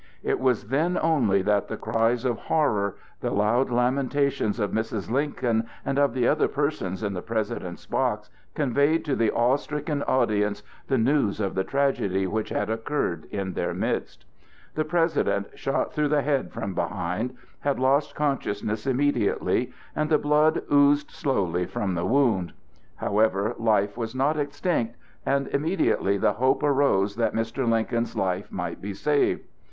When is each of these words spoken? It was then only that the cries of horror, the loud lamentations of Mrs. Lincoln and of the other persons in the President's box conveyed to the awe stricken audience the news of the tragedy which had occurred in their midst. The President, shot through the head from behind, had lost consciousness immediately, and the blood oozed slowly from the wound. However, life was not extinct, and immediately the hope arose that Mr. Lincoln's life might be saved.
It 0.23 0.39
was 0.39 0.69
then 0.69 0.97
only 0.99 1.43
that 1.43 1.67
the 1.67 1.77
cries 1.77 2.25
of 2.25 2.39
horror, 2.39 2.95
the 3.19 3.29
loud 3.29 3.69
lamentations 3.69 4.59
of 4.59 4.71
Mrs. 4.71 5.11
Lincoln 5.11 5.67
and 5.85 5.99
of 5.99 6.15
the 6.15 6.27
other 6.27 6.47
persons 6.47 7.03
in 7.03 7.13
the 7.13 7.21
President's 7.21 7.85
box 7.85 8.31
conveyed 8.55 9.05
to 9.05 9.15
the 9.15 9.29
awe 9.29 9.57
stricken 9.57 10.01
audience 10.01 10.63
the 10.87 10.97
news 10.97 11.39
of 11.39 11.53
the 11.53 11.63
tragedy 11.63 12.25
which 12.25 12.49
had 12.49 12.67
occurred 12.67 13.25
in 13.29 13.53
their 13.53 13.75
midst. 13.75 14.25
The 14.73 14.85
President, 14.85 15.51
shot 15.55 15.93
through 15.93 16.07
the 16.09 16.23
head 16.23 16.51
from 16.51 16.73
behind, 16.73 17.35
had 17.59 17.77
lost 17.77 18.15
consciousness 18.15 18.87
immediately, 18.87 19.71
and 19.95 20.09
the 20.09 20.17
blood 20.17 20.63
oozed 20.73 21.11
slowly 21.11 21.67
from 21.67 21.93
the 21.93 22.07
wound. 22.07 22.53
However, 22.95 23.53
life 23.59 23.95
was 23.97 24.15
not 24.15 24.35
extinct, 24.35 24.95
and 25.27 25.47
immediately 25.49 26.17
the 26.17 26.33
hope 26.33 26.63
arose 26.63 27.17
that 27.17 27.35
Mr. 27.35 27.69
Lincoln's 27.69 28.15
life 28.15 28.51
might 28.51 28.81
be 28.81 28.95
saved. 28.95 29.43